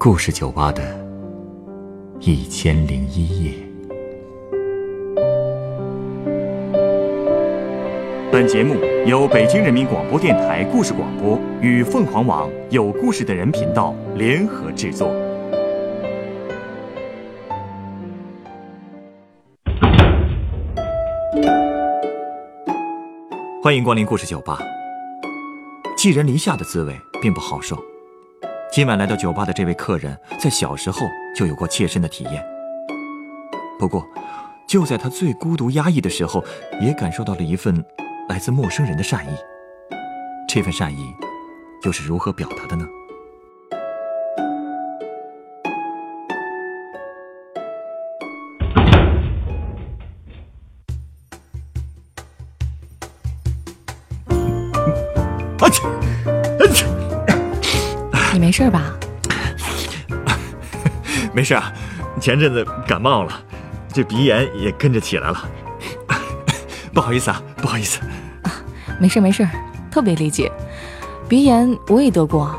[0.00, 0.80] 故事酒吧的
[2.20, 3.52] 一千零一夜。
[8.30, 8.76] 本节目
[9.06, 15.12] 由北京人民广播电台故事广播与凤凰网有故事的人频道联合制作。
[23.60, 24.60] 欢迎光临故事酒吧。
[25.96, 27.76] 寄人篱下的滋味并不好受。
[28.70, 31.00] 今晚来到酒吧的这位客人，在小时候
[31.34, 32.44] 就有过切身的体验。
[33.78, 34.06] 不过，
[34.68, 36.44] 就在他最孤独压抑的时候，
[36.80, 37.82] 也感受到了一份
[38.28, 39.36] 来自陌生人的善意。
[40.46, 41.14] 这份善意，
[41.84, 42.86] 又是如何表达的呢？
[58.58, 58.92] 事吧？
[61.32, 61.72] 没事啊，
[62.20, 63.40] 前阵子感冒了，
[63.92, 65.48] 这鼻炎也跟着起来了。
[66.92, 68.00] 不好意思啊，不好意思。
[68.98, 69.48] 没事没事，
[69.92, 70.50] 特别理解。
[71.28, 72.52] 鼻炎我也得过。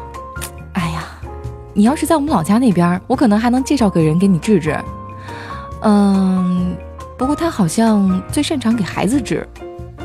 [0.71, 1.03] 哎呀，
[1.73, 4.79] 你要是在我们老家那边，我可能还能介绍个人给你治治。
[5.81, 6.77] 嗯，
[7.17, 9.45] 不过他好像最擅长给孩子治，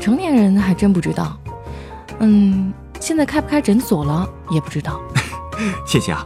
[0.01, 1.37] 成年人还真不知道。
[2.19, 4.99] 嗯，现在开不开诊所了也不知道。
[5.85, 6.25] 谢谢啊，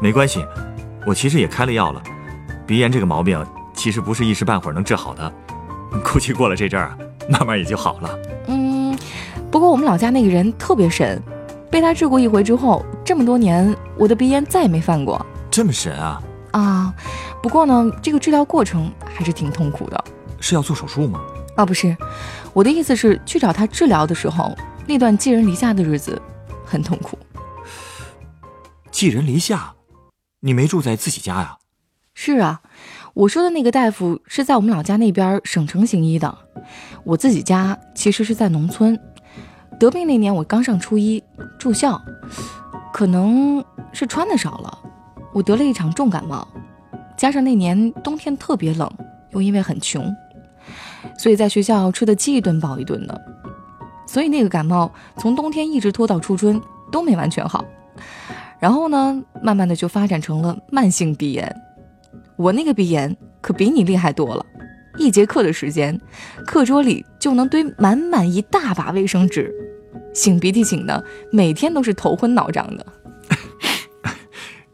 [0.00, 0.44] 没关系，
[1.06, 2.02] 我其实也开了药了。
[2.66, 5.32] 鼻炎这个毛病其实不是一时半会儿能治好的，
[6.04, 6.96] 估计过了这阵儿，
[7.28, 8.18] 慢慢也就好了。
[8.48, 8.96] 嗯，
[9.50, 11.22] 不过我们老家那个人特别神，
[11.70, 15.24] 被他治过一回之后，这么多年我的鼻炎再也没犯过。
[15.50, 16.20] 这么神啊？
[16.52, 16.94] 啊，
[17.42, 20.04] 不过呢，这个治疗过程还是挺痛苦的。
[20.40, 21.20] 是要做手术吗？
[21.54, 21.96] 啊，不是，
[22.52, 26.20] 我的意思是去找他治疗的时候，那段寄人篱下的日子
[26.64, 27.18] 很痛苦。
[28.96, 29.74] 寄人篱下，
[30.40, 31.58] 你没住在自己家呀？
[32.14, 32.62] 是啊，
[33.12, 36.34] 我说的那个大夫是在我们老家那边省城行医的，
[37.04, 38.98] 我自己家其实是在农村。
[39.78, 41.22] 得病那年我刚上初一
[41.58, 42.00] 住校，
[42.90, 43.62] 可能
[43.92, 44.78] 是穿的少了，
[45.34, 46.48] 我得了一场重感冒，
[47.18, 48.90] 加上那年冬天特别冷，
[49.32, 50.10] 又因为很穷，
[51.18, 53.20] 所以在学校吃的饥一顿饱一顿的，
[54.06, 56.58] 所以那个感冒从冬天一直拖到初春
[56.90, 57.62] 都没完全好。
[58.58, 61.54] 然后呢，慢慢的就发展成了慢性鼻炎。
[62.36, 64.44] 我那个鼻炎可比你厉害多了，
[64.98, 65.98] 一节课的时间，
[66.46, 69.52] 课桌里就能堆满满一大把卫生纸，
[70.14, 72.86] 擤鼻涕擤的，每天都是头昏脑胀的。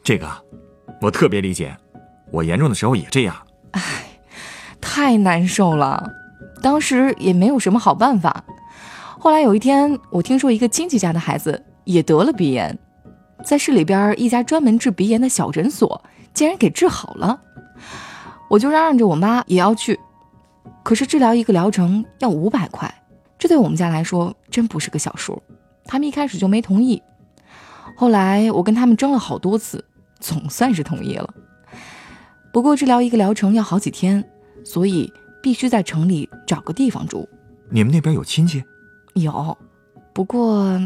[0.03, 0.28] 这个，
[1.00, 1.76] 我特别理解，
[2.31, 3.37] 我严重的时候也这样。
[3.72, 3.81] 唉，
[4.81, 6.10] 太难受了，
[6.60, 8.44] 当时也没有什么好办法。
[9.19, 12.76] 后来有一天，我听说一个亲戚家的孩子也得了鼻炎。
[13.44, 17.41] 在市里边一家专门治鼻炎的小诊所，竟然给治好了，
[18.48, 19.98] 我就嚷嚷着我妈也要去。
[20.82, 22.92] 可是治疗一个疗程要五百块，
[23.38, 25.42] 这对我们家来说真不是个小数。
[25.84, 27.03] 他们一开始就没同意，
[27.97, 29.84] 后来我跟他们争了好多次，
[30.20, 31.34] 总算是同意了。
[32.53, 34.24] 不过治疗一个疗程要好几天，
[34.64, 37.28] 所以必须在城里找个地方住。
[37.70, 38.62] 你们那边有亲戚？
[39.14, 39.56] 有，
[40.12, 40.80] 不过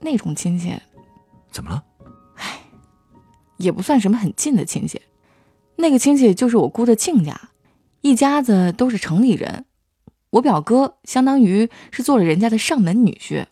[0.00, 0.74] 那种亲戚。
[1.52, 1.84] 怎么了？
[2.36, 2.60] 唉，
[3.58, 5.02] 也不算什么很近的亲戚，
[5.76, 7.38] 那个亲戚就是我姑的亲家，
[8.00, 9.66] 一家子都是城里人。
[10.30, 13.44] 我表哥相当于是做了人家的上门女婿。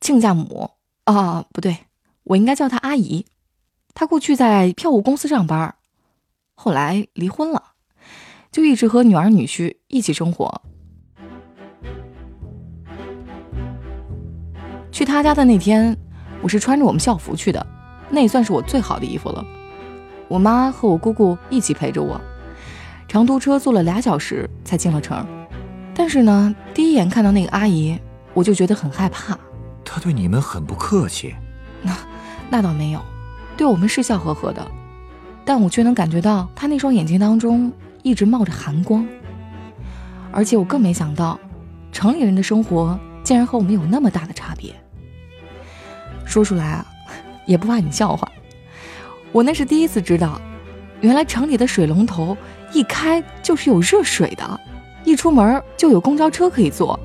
[0.00, 0.72] 亲家母
[1.04, 1.76] 啊，不对，
[2.24, 3.26] 我应该叫她阿姨。
[3.94, 5.76] 她过去在票务公司上班，
[6.54, 7.74] 后来离婚了，
[8.50, 10.62] 就一直和女儿女婿一起生活。
[14.90, 15.96] 去他家的那天。
[16.42, 17.64] 我是穿着我们校服去的，
[18.08, 19.44] 那也算是我最好的衣服了。
[20.28, 22.20] 我妈和我姑姑一起陪着我，
[23.08, 25.26] 长途车坐了俩小时才进了城。
[25.94, 27.98] 但是呢，第一眼看到那个阿姨，
[28.32, 29.38] 我就觉得很害怕。
[29.84, 31.34] 她对你们很不客气。
[31.82, 31.96] 那
[32.48, 33.00] 那倒没有，
[33.56, 34.66] 对我们是笑呵呵的，
[35.44, 37.70] 但我却能感觉到她那双眼睛当中
[38.02, 39.06] 一直冒着寒光。
[40.32, 41.38] 而且我更没想到，
[41.90, 44.72] 城里人的生活竟然和我们有那么大的差别。
[46.30, 46.86] 说出来啊，
[47.44, 48.30] 也不怕你笑话。
[49.32, 50.40] 我那是第一次知道，
[51.00, 52.36] 原来城里的水龙头
[52.72, 54.60] 一开就是有热水的，
[55.04, 56.98] 一出门就有公交车可以坐，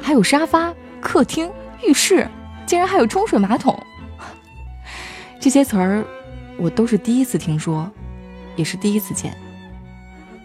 [0.00, 1.50] 还有沙发、客厅、
[1.86, 2.28] 浴室，
[2.66, 3.78] 竟然还有冲水马桶。
[5.40, 6.04] 这些词儿
[6.58, 7.90] 我都是第一次听说，
[8.56, 9.34] 也是第一次见。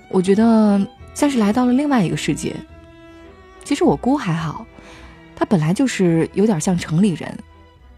[0.09, 0.79] 我觉得
[1.13, 2.55] 像是来到了另外一个世界。
[3.63, 4.65] 其实我姑还好，
[5.35, 7.37] 她本来就是有点像城里人。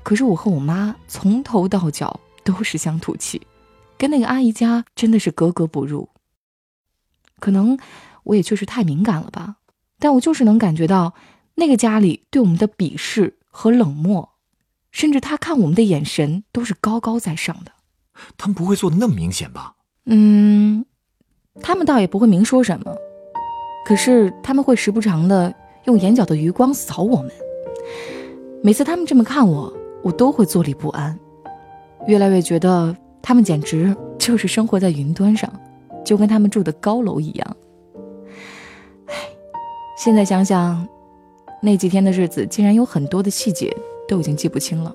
[0.04, 3.42] 可是我和我妈从头到脚都是乡土气，
[3.98, 6.10] 跟那个阿姨家真的是格格不入。
[7.40, 7.78] 可能
[8.24, 9.56] 我也确实太敏感了吧，
[10.00, 11.14] 但我就是能感觉到
[11.56, 14.30] 那个家里对我们的鄙视和冷漠，
[14.92, 17.72] 甚至他看我们的眼神都是高高在上的。
[18.38, 19.76] 他们不会做的那么明显吧？
[20.06, 20.86] 嗯，
[21.62, 22.96] 他们倒也不会明说什么，
[23.86, 25.54] 可是他们会时不常的
[25.86, 27.32] 用眼角的余光扫我们。
[28.62, 29.74] 每次他们这么看我，
[30.04, 31.18] 我都会坐立不安，
[32.08, 35.52] 越来越觉得他们简直就是生活在云端上，
[36.04, 37.58] 就跟他们住的高楼一样。
[39.08, 39.14] 唉，
[39.98, 40.86] 现在想想，
[41.62, 43.76] 那几天的日子竟然有很多的细节
[44.08, 44.94] 都已经记不清了。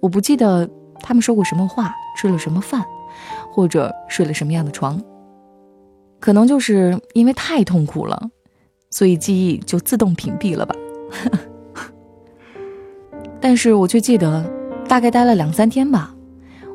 [0.00, 0.68] 我不记得
[1.00, 2.84] 他们说过什么话，吃了什么饭，
[3.50, 5.02] 或者睡了什么样的床。
[6.18, 8.30] 可能就是因为太痛苦了，
[8.90, 10.74] 所以记忆就自动屏蔽了吧。
[13.40, 14.44] 但是我却记得，
[14.86, 16.14] 大概待了两三天吧，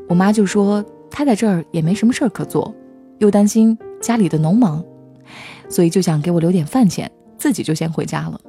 [0.10, 2.74] 我妈就说她在这儿也没什么事儿可做，
[3.20, 4.84] 又担心家里的农忙，
[5.70, 8.40] 所以就想给我留点饭钱，自己就先回家了。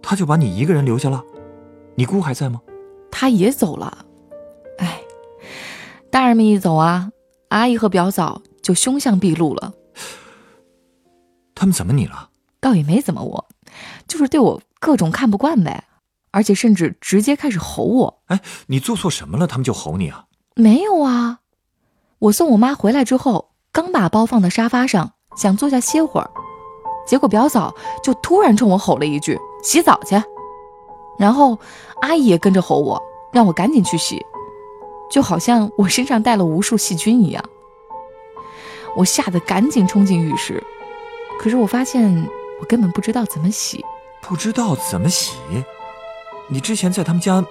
[0.00, 1.22] 她就把你一个人留下了，
[1.96, 2.60] 你姑还在吗？
[3.10, 4.06] 她也走了。
[4.78, 5.00] 哎，
[6.10, 7.10] 大人们一走啊，
[7.48, 9.74] 阿姨和表嫂就凶相毕露了。
[11.54, 12.28] 他们怎么你了？
[12.60, 13.48] 倒也没怎么我，
[14.06, 15.84] 就是对我各种看不惯呗。
[16.30, 18.22] 而且甚至直接开始吼我！
[18.26, 19.46] 哎，你做错什么了？
[19.46, 20.26] 他们就吼你啊？
[20.54, 21.40] 没有啊，
[22.18, 26.30] 我送我妈回来之后，刚把包放到沙发上，想坐下歇会儿，
[27.06, 30.20] 结果表嫂就突然冲我吼了一句：“洗澡去！”
[31.18, 31.58] 然后
[32.00, 33.00] 阿姨也跟着吼我，
[33.32, 34.24] 让我赶紧去洗，
[35.10, 37.44] 就好像我身上带了无数细菌一样。
[38.96, 40.62] 我吓得赶紧冲进浴室，
[41.38, 42.28] 可是我发现
[42.60, 43.84] 我根本不知道怎么洗，
[44.20, 45.36] 不知道怎么洗。
[46.52, 47.44] 你之前在他们家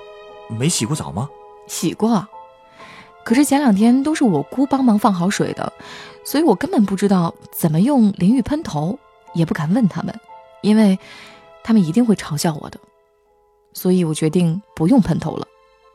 [0.50, 1.30] 没洗过澡吗？
[1.68, 2.28] 洗过，
[3.24, 5.72] 可是前两天都是我姑帮忙放好水的，
[6.25, 9.00] 所以我根本不知道怎么用淋浴喷头，
[9.34, 10.13] 也不敢问他们，
[10.62, 11.00] 因为
[11.63, 12.78] 他们一定会嘲笑我的。
[13.74, 15.48] 所以我决定不用喷头了，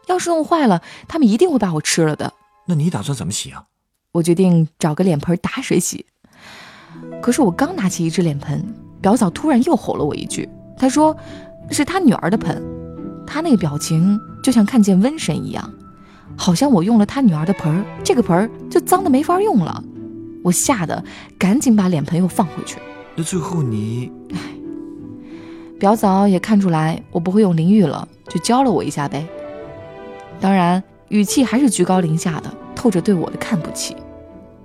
[0.07, 2.33] 要是弄坏了，他们一定会把我吃了的。
[2.65, 3.65] 那你打算怎么洗啊？
[4.13, 6.07] 我决定找个脸盆打水洗。
[7.21, 8.65] 可是我刚拿起一只脸盆，
[9.03, 10.49] 表嫂突然又吼了我一句，
[10.79, 11.15] 她说
[11.71, 12.63] 是她女儿的盆。
[13.27, 15.69] 他那个表情就像看见瘟神一样，
[16.37, 19.83] 好像我用了他女儿的盆儿，这个盆儿就脏的没法用了。
[20.43, 21.03] 我吓得
[21.39, 22.77] 赶紧把脸盆又放回去。
[23.17, 24.39] 那最后你，唉，
[25.79, 29.27] 表嫂也看出来我不会用淋浴了，就教了我一下呗。
[30.41, 33.97] 当然语气还是居高临下的，透着对我的看不起。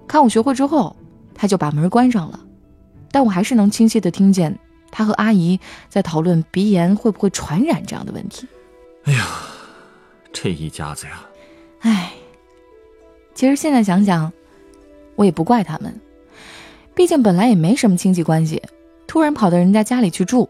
[0.07, 0.95] 看我学会之后，
[1.33, 2.39] 他就把门关上了，
[3.11, 4.57] 但我还是能清晰的听见。
[4.91, 8.47] 他和阿姨在讨论鼻炎会不会传染这样的问题。
[9.03, 9.25] 哎呀，
[10.31, 11.25] 这一家子呀！
[11.79, 12.11] 哎，
[13.33, 14.31] 其实现在想想，
[15.15, 15.99] 我也不怪他们，
[16.93, 18.61] 毕竟本来也没什么亲戚关系，
[19.07, 20.49] 突然跑到人家家里去住，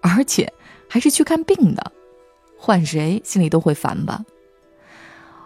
[0.00, 0.52] 而且
[0.88, 1.92] 还是去看病的，
[2.58, 4.24] 换谁心里都会烦吧。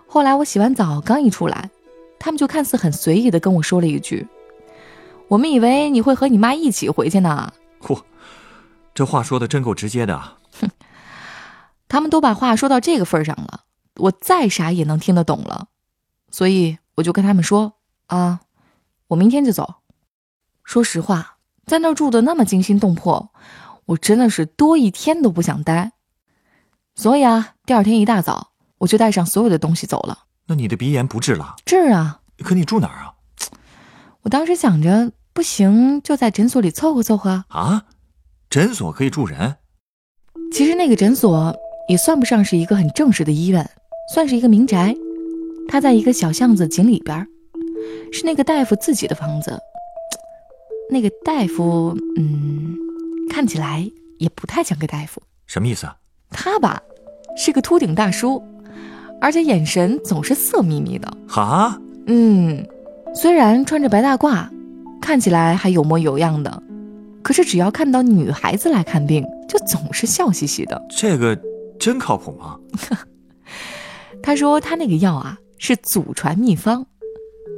[0.06, 1.70] 后来我洗完澡刚一出来，
[2.20, 4.26] 他们就看似很随意的跟我说了一句
[5.26, 7.52] ：“我们以为你会和你妈一起回去呢。”
[7.82, 8.00] 嚯！
[8.94, 10.70] 这话说的真够直接的，哼！
[11.88, 13.64] 他们都把话说到这个份上了，
[13.96, 15.66] 我再傻也能听得懂了，
[16.30, 17.74] 所以我就跟他们说
[18.06, 18.40] 啊，
[19.08, 19.82] 我明天就走。
[20.62, 23.30] 说实话，在那儿住的那么惊心动魄，
[23.86, 25.92] 我真的是多一天都不想待。
[26.94, 30.20] 所以啊，第二天一大早，我就带上所有的东西走了。
[30.46, 31.56] 那你的鼻炎不治了？
[31.66, 32.20] 治啊！
[32.38, 33.14] 可你住哪儿啊？
[34.22, 37.86] 我当时想着，不行就在诊所里凑合凑合啊。
[38.54, 39.56] 诊所可以住人，
[40.52, 41.52] 其实那个诊所
[41.88, 43.68] 也算不上是一个很正式的医院，
[44.14, 44.94] 算是一个民宅。
[45.66, 47.26] 它在一个小巷子井里边，
[48.12, 49.58] 是那个大夫自己的房子。
[50.88, 52.76] 那个大夫，嗯，
[53.28, 55.20] 看起来也不太像个大夫。
[55.48, 55.96] 什么意思啊？
[56.30, 56.80] 他吧，
[57.36, 58.40] 是个秃顶大叔，
[59.20, 61.12] 而且眼神总是色眯眯的。
[61.26, 61.76] 哈？
[62.06, 62.64] 嗯，
[63.16, 64.48] 虽然穿着白大褂，
[65.02, 66.62] 看起来还有模有样的。
[67.24, 70.80] 可是只要看到女孩子来看病，就总是笑嘻嘻的。
[70.90, 71.36] 这个
[71.80, 72.58] 真靠谱吗？
[74.22, 76.86] 他说他那个药啊是祖传秘方，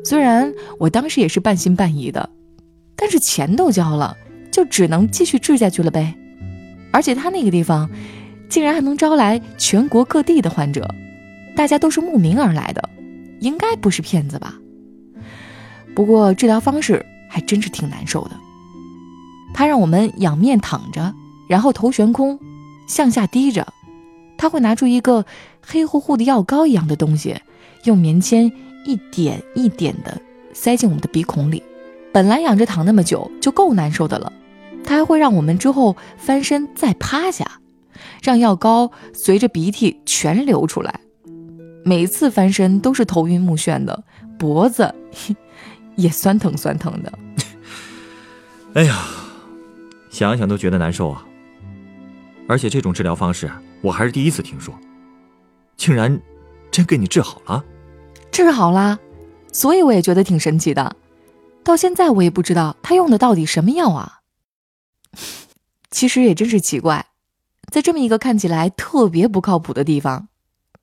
[0.04, 2.30] 虽然我当时也是半信半疑的，
[2.94, 4.16] 但是钱都交了，
[4.52, 6.14] 就只能继续治下去了呗。
[6.92, 7.90] 而且他那个地方
[8.48, 10.88] 竟然还能招来全国各地的患者，
[11.56, 12.88] 大家都是慕名而来的，
[13.40, 14.54] 应该不是骗子吧？
[15.92, 18.30] 不过治疗方式还真是挺难受的。
[19.56, 21.14] 他让我们仰面躺着，
[21.48, 22.38] 然后头悬空，
[22.86, 23.66] 向下低着。
[24.36, 25.24] 他会拿出一个
[25.62, 27.40] 黑乎乎的药膏一样的东西，
[27.84, 28.52] 用棉签
[28.84, 30.20] 一点一点的
[30.52, 31.62] 塞进我们的鼻孔里。
[32.12, 34.30] 本来仰着躺那么久就够难受的了，
[34.84, 37.62] 他还会让我们之后翻身再趴下，
[38.22, 41.00] 让药膏随着鼻涕全流出来。
[41.82, 44.04] 每次翻身都是头晕目眩的，
[44.38, 44.94] 脖子
[45.96, 47.10] 也酸疼酸疼的。
[48.74, 49.06] 哎呀，
[50.24, 51.26] 想想都觉得难受啊！
[52.48, 53.50] 而且这种治疗方式
[53.82, 54.74] 我还是第一次听说，
[55.76, 56.18] 竟然
[56.70, 57.62] 真给你治好了？
[58.32, 58.98] 治好啦，
[59.52, 60.96] 所以我也觉得挺神奇的。
[61.62, 64.20] 到现在我也不知道他用的到底什么药啊。
[65.90, 67.08] 其实也真是奇怪，
[67.70, 70.28] 在这么一个看起来特别不靠谱的地方，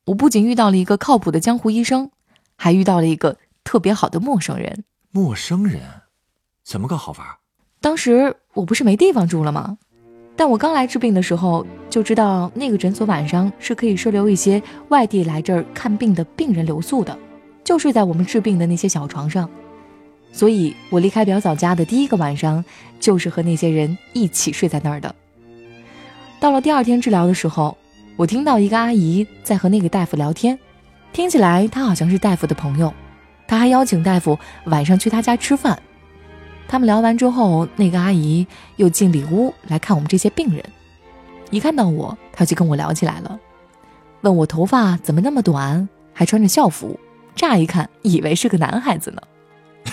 [0.04, 2.12] 我不仅遇到了一个靠谱的江湖医生，
[2.54, 4.84] 还遇到了一个特别好的陌生人。
[5.10, 5.82] 陌生人，
[6.62, 7.40] 怎么个好法？
[7.84, 9.76] 当时我不是没地方住了吗？
[10.36, 17.14] 但我刚来治病的时候就知道，那个诊所晚上是可以收留一些外地来这儿看病的病人留宿的，
[17.62, 19.46] 就睡在我们治病的那些小床上。
[20.32, 22.64] 所以我离开表嫂家的第一个晚上，
[22.98, 25.14] 就是和那些人一起睡在那儿的。
[26.40, 27.76] 到了第二天治疗的时候，
[28.16, 30.58] 我听到一个阿姨在和那个大夫聊天，
[31.12, 32.90] 听起来她好像是大夫的朋友，
[33.46, 35.78] 她还邀请大夫晚上去她家吃饭。
[36.66, 40.64] 他们聊完之后，那个阿姨又进里屋来看我们这些病人。
[41.50, 43.38] 一看到我，她就跟我聊起来了，
[44.22, 46.98] 问我头发怎么那么短，还穿着校服，
[47.36, 49.22] 乍一看以为是个男孩子呢。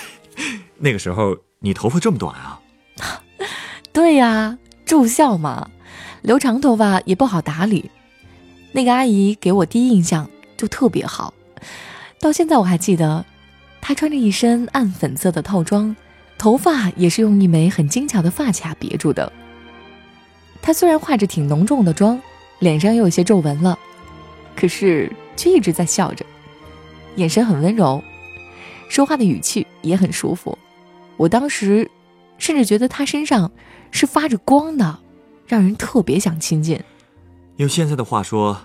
[0.80, 2.60] 那个时候你头发这么短啊？
[3.94, 5.70] 对呀，住校嘛，
[6.24, 7.92] 留长头发也不好打理。
[8.72, 11.34] 那个阿姨给我第一印象就特别好，
[12.20, 13.24] 到现在我还记得，
[13.82, 15.96] 她穿着一身暗粉色的套装。
[16.42, 19.32] 头发也是用一枚很精巧的发卡别住的。
[20.60, 22.20] 她虽然化着挺浓重的妆，
[22.58, 23.78] 脸上也有些皱纹了，
[24.56, 26.26] 可是却一直在笑着，
[27.16, 28.04] 眼神很温柔，
[28.90, 30.58] 说话的语气也很舒服。
[31.16, 31.88] 我当时
[32.40, 33.52] 甚至觉得她身上
[33.92, 34.98] 是发着光的，
[35.46, 36.82] 让人特别想亲近。
[37.58, 38.60] 用现在的话说，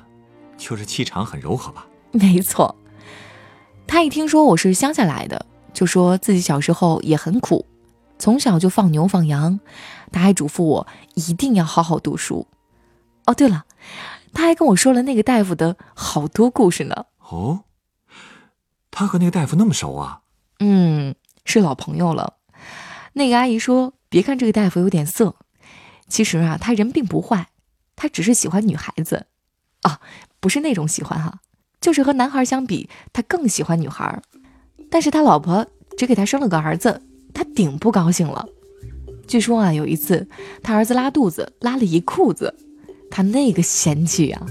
[0.57, 1.87] 就是气场很柔和吧？
[2.13, 2.75] 没错。
[3.87, 5.45] 他一听说我是乡下来的。
[5.77, 7.67] 就说自己小时候也很苦，
[8.19, 9.61] 从小就放牛放羊，
[10.11, 12.47] 他还嘱咐我一定要好好读书。
[13.27, 13.67] 哦，对了，
[14.33, 17.05] 他还跟我说了那个大夫的好多故事呢。
[17.19, 17.65] 哦，
[18.91, 20.23] 他和那个大夫那么熟啊？
[20.61, 21.15] 嗯，
[21.45, 22.39] 是老朋友了。
[23.13, 25.37] 那个阿姨说，别看这个大夫有点色，
[26.09, 27.51] 其实啊，他人并不坏，
[27.97, 29.27] 他只是喜欢女孩子。
[29.83, 30.01] 啊，
[30.41, 31.41] 不是那种喜欢哈，
[31.83, 34.23] 就是和男孩相比，他更喜欢女孩。
[34.91, 35.67] 但是他老婆
[35.97, 37.01] 只给他生了个儿子，
[37.35, 38.47] 他顶不高兴了。
[39.27, 40.27] 据说啊，有一次
[40.63, 42.55] 他儿子拉肚子，拉了一裤子，
[43.11, 44.47] 他那个嫌弃啊，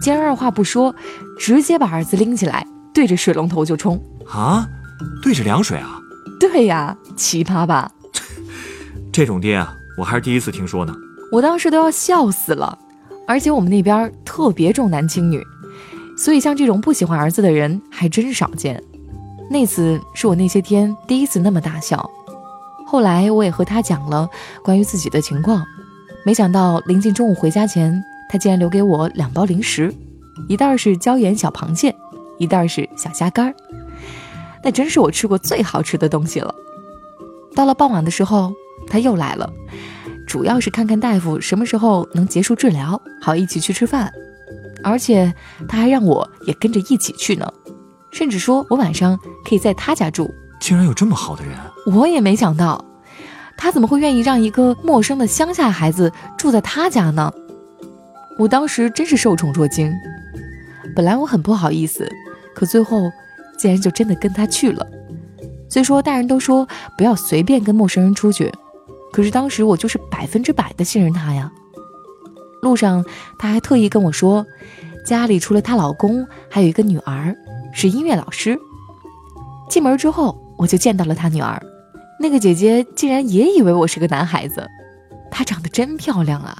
[0.00, 0.94] 竟然二话不说，
[1.38, 4.68] 直接把儿子拎起来，对着水龙头就冲啊！
[5.22, 6.00] 对着凉水啊？
[6.40, 7.90] 对呀，奇葩吧？
[9.12, 10.94] 这种爹啊，我还是第一次听说呢。
[11.32, 12.78] 我当时都要笑死了。
[13.28, 15.44] 而且我们那边特别重男轻女，
[16.16, 18.80] 所以像这种不喜欢儿子的人还真少见。
[19.48, 22.10] 那次是我那些天第一次那么大笑，
[22.86, 24.28] 后来我也和他讲了
[24.62, 25.64] 关于自己的情况，
[26.24, 29.94] 没想到临近中午回家前，他竟然留给我两包零食，
[30.48, 31.94] 一袋是椒盐小螃蟹，
[32.38, 33.54] 一袋是小虾干儿，
[34.64, 36.52] 那真是我吃过最好吃的东西了。
[37.54, 38.52] 到了傍晚的时候，
[38.88, 39.50] 他又来了，
[40.26, 44.12] 主要是看看大夫什么时候能结束治疗，好一起去吃饭，
[44.82, 45.32] 而且
[45.68, 47.50] 他还让我也跟着一起去呢。
[48.10, 51.54] 甚至说我晚上可以在他家住，竟然有这么好的人，
[51.86, 52.82] 我也没想到，
[53.56, 57.32] 他怎么会愿意让一个陌生的乡下孩子住在他家呢？
[58.38, 59.92] 我当时真是受宠若惊，
[60.94, 62.10] 本来我很不好意思，
[62.54, 63.10] 可最后
[63.58, 64.86] 竟然就真的跟他去了。
[65.68, 68.52] 虽说大人都说不要随便跟陌生人出去，
[69.12, 71.50] 可是当时我就是百分之百的信任他呀。
[72.62, 73.04] 路上
[73.38, 74.46] 他还特意跟我说，
[75.04, 77.34] 家里除了她老公，还有一个女儿。
[77.78, 78.58] 是音乐老师。
[79.68, 81.62] 进门之后，我就见到了他女儿。
[82.18, 84.66] 那个姐姐竟然也以为我是个男孩子。
[85.30, 86.56] 她长得真漂亮啊，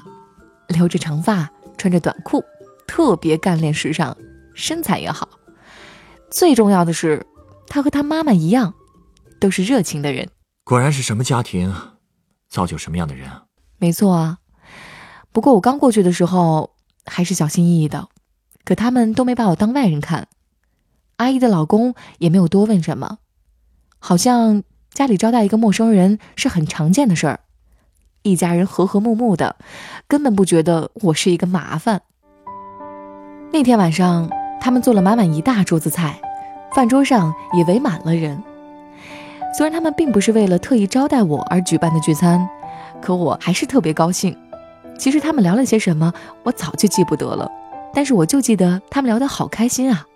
[0.69, 2.45] 留着长发，穿着短裤，
[2.87, 4.15] 特别干练时尚，
[4.53, 5.27] 身材也好。
[6.31, 7.27] 最重要的是，
[7.67, 8.75] 她和她妈妈一样，
[9.41, 10.29] 都是热情的人。
[10.65, 11.75] 果然是什么家庭，
[12.51, 13.45] 造就什么样的人啊！
[13.79, 14.37] 没错啊。
[15.33, 16.75] 不过我刚过去的时候
[17.07, 18.07] 还是小心翼翼的，
[18.67, 20.29] 可他们都没把我当外人看。
[21.17, 23.19] 阿姨的老公也没有多问什么，
[23.99, 27.41] 好像家里招待一个陌生人是很常见的事儿，
[28.23, 29.57] 一家人和和睦睦的，
[30.07, 32.03] 根本不觉得我是一个麻烦。
[33.53, 34.31] 那天晚上，
[34.61, 36.21] 他们做了满满一大桌子菜，
[36.75, 38.43] 饭桌上也围满了人。
[39.57, 42.47] 虽然他们并不是为了特意招待我而举办的聚餐，
[43.01, 44.37] 可我还是特别高兴。
[44.99, 47.51] 其实他们聊了些什么，我早就记不得了，
[47.95, 50.07] 但是我就记得他们聊得好开心啊，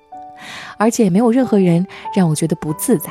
[0.76, 3.10] 而且没有任何人让我觉得不自在。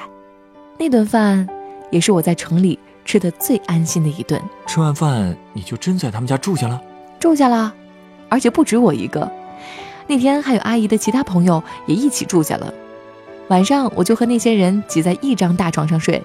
[0.78, 1.48] 那顿饭
[1.92, 4.42] 也是我在城里吃的最安心的一顿。
[4.66, 6.82] 吃完饭你就真在他们家住下了？
[7.20, 7.74] 住下了，
[8.30, 9.30] 而且不止我一个，
[10.08, 12.74] 那天还有阿姨的其他朋友也一起住下了。
[13.50, 16.24] 晚上我就和那些人挤在一张大床上睡，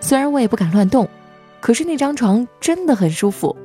[0.00, 1.08] 虽然我也不敢乱动，
[1.60, 3.56] 可是那张床真的很舒服，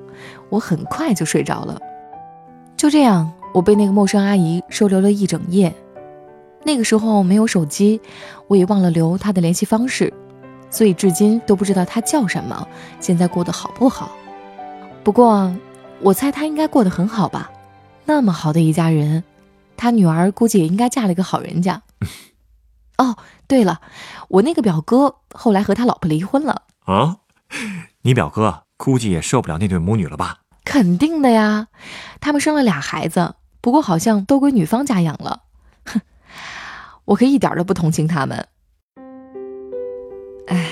[0.50, 1.77] 我很快就睡着了。
[2.77, 5.74] 就这样，我被那个陌生阿姨收留了一整夜。
[6.63, 7.99] 那个时候没有手机，
[8.47, 10.13] 我也忘了留他的联系方式，
[10.69, 12.67] 所以至今都不知道他叫什么，
[12.99, 14.11] 现在过得好不好。
[15.03, 15.55] 不过，
[16.01, 17.49] 我猜他应该过得很好吧？
[18.05, 19.23] 那么好的一家人，
[19.77, 21.81] 他女儿估计也应该嫁了一个好人家。
[22.97, 23.15] 哦，
[23.47, 23.79] 对了，
[24.27, 27.17] 我那个表哥后来和他老婆离婚了啊。
[28.01, 30.39] 你表哥估计也受不了那对母女了吧？
[30.65, 31.67] 肯定的呀，
[32.19, 35.43] 他们生了俩孩子，不过好像都归女方家养了。
[35.85, 36.01] 哼，
[37.09, 38.45] 我可一点都不同情他们。
[40.45, 40.69] 唉，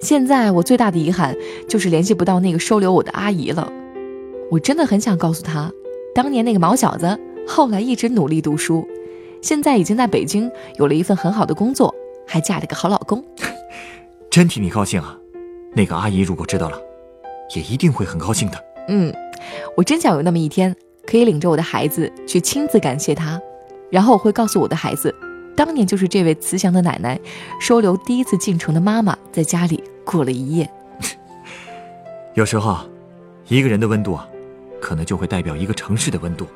[0.00, 1.36] 现在我最大的遗憾
[1.68, 3.72] 就是联系不到那个收留我的阿姨了。
[4.50, 5.70] 我真的很想告诉她，
[6.16, 7.16] 当年那个毛小子
[7.46, 8.84] 后来一直努力读书。
[9.40, 11.94] 现在已经在北京有了一份很好的工作，
[12.26, 13.24] 还嫁了个好老公，
[14.30, 15.16] 真替你高兴啊！
[15.74, 16.78] 那个阿姨如果知道了，
[17.54, 18.64] 也一定会很高兴的。
[18.88, 19.14] 嗯，
[19.76, 20.74] 我真想有那么一天，
[21.06, 23.40] 可以领着我的孩子去亲自感谢她，
[23.90, 25.12] 然后我会告诉我的孩子，
[25.64, 27.16] 当年就是这位慈祥的奶奶
[27.60, 30.68] 收留第一次进城的妈妈，在家里过了一夜。
[32.34, 32.80] 有时候，
[33.46, 34.28] 一个人的温度啊，
[34.80, 36.48] 可能就会代表一个城市的温度。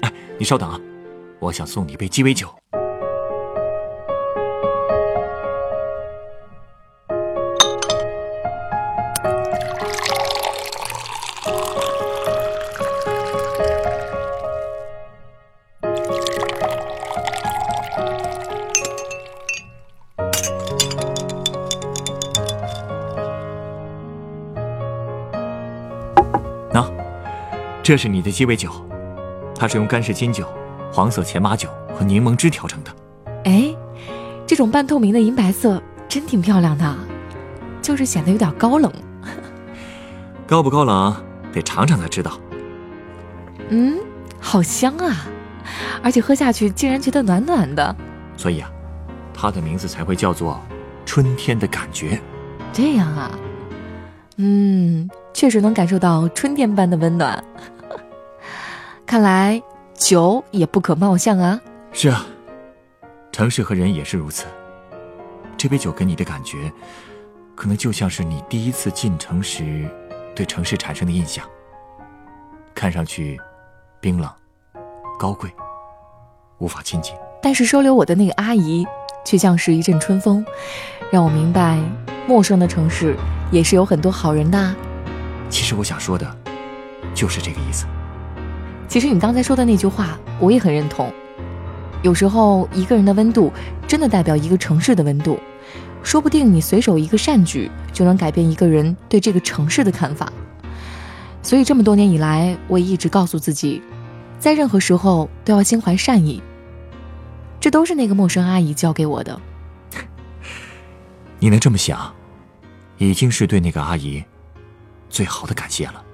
[0.00, 0.80] 哎，你稍等啊。
[1.40, 2.48] 我想送你一杯鸡尾酒。
[27.86, 28.68] 这是你的鸡尾酒，
[29.54, 30.44] 它是用干式金酒。
[30.92, 32.90] 黄色前马酒和柠檬汁调成的，
[33.44, 33.72] 哎，
[34.44, 36.96] 这种半透明的银白色真挺漂亮的，
[37.80, 38.92] 就是显得有点高冷。
[40.48, 41.14] 高不高冷，
[41.52, 42.32] 得尝尝才知道。
[43.68, 43.96] 嗯，
[44.40, 45.24] 好香啊，
[46.02, 47.94] 而且喝下去竟然觉得暖暖的。
[48.36, 48.68] 所以啊，
[49.32, 50.60] 它的名字才会叫做
[51.04, 52.20] 春天的感觉。
[52.72, 53.30] 这样啊，
[54.38, 57.40] 嗯，确实能感受到春天般的温暖。
[59.06, 59.62] 看来。
[59.98, 61.58] 酒也不可貌相啊！
[61.90, 62.26] 是啊，
[63.32, 64.44] 城市和人也是如此。
[65.56, 66.70] 这杯酒给你的感觉，
[67.54, 69.88] 可能就像是你第一次进城时
[70.34, 71.42] 对城市产生的印象。
[72.74, 73.40] 看上去
[74.02, 74.30] 冰冷、
[75.18, 75.50] 高贵，
[76.58, 77.14] 无法亲近。
[77.40, 78.86] 但是收留我的那个阿姨，
[79.24, 80.44] 却像是一阵春风，
[81.10, 81.80] 让我明白，
[82.28, 83.16] 陌生的城市
[83.50, 84.74] 也是有很多好人的。
[85.48, 86.36] 其实我想说的，
[87.14, 87.86] 就是这个意思。
[88.88, 91.12] 其实你刚才说的那句话，我也很认同。
[92.02, 93.52] 有时候一个人的温度，
[93.86, 95.38] 真的代表一个城市的温度。
[96.02, 100.32] 说不定你随手一个善举，就能改变一个人对这个城市的看法。
[101.42, 103.82] 所以这么多年以来，我也一直告诉自己，
[104.38, 106.40] 在任何时候都要心怀善意。
[107.58, 109.40] 这都是那个陌生阿姨教给我的。
[111.40, 112.14] 你能这么想，
[112.98, 114.22] 已经是对那个阿姨
[115.10, 116.04] 最好的感谢了。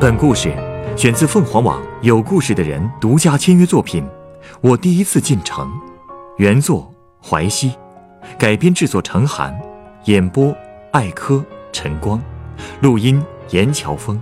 [0.00, 0.54] 本故事
[0.96, 4.04] 选自凤凰网有故事的人独家签约作品
[4.60, 5.66] 《我第一次进城》，
[6.36, 6.88] 原作
[7.20, 7.74] 淮西，
[8.38, 9.52] 改编制作陈寒，
[10.04, 10.54] 演播
[10.92, 12.22] 艾科陈光，
[12.80, 14.20] 录音严乔峰。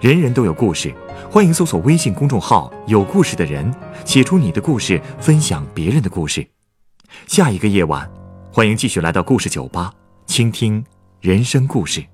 [0.00, 0.94] 人人都有故事，
[1.28, 3.74] 欢迎搜索微信公众号“有故事的人”，
[4.06, 6.46] 写出你的故事，分享别人的故事。
[7.26, 8.08] 下一个夜晚，
[8.52, 9.92] 欢迎继续来到故事酒吧，
[10.26, 10.84] 倾听
[11.20, 12.13] 人生故事。